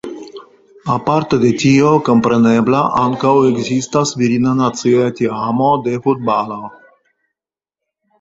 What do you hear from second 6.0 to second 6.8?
futbalo.